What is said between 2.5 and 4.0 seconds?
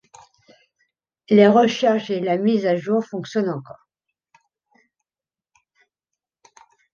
à jour fonctionnent encore.